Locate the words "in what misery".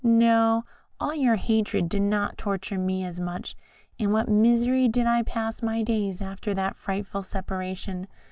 3.99-4.87